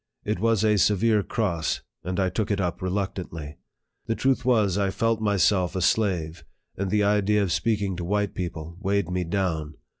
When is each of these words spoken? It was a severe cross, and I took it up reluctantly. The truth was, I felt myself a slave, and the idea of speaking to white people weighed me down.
It 0.25 0.39
was 0.39 0.63
a 0.63 0.77
severe 0.79 1.21
cross, 1.21 1.81
and 2.03 2.19
I 2.19 2.29
took 2.29 2.49
it 2.49 2.59
up 2.59 2.81
reluctantly. 2.81 3.57
The 4.07 4.15
truth 4.15 4.43
was, 4.43 4.75
I 4.75 4.89
felt 4.89 5.21
myself 5.21 5.75
a 5.75 5.81
slave, 5.83 6.43
and 6.75 6.89
the 6.89 7.03
idea 7.03 7.43
of 7.43 7.51
speaking 7.51 7.95
to 7.97 8.03
white 8.03 8.33
people 8.33 8.77
weighed 8.81 9.11
me 9.11 9.23
down. 9.23 9.75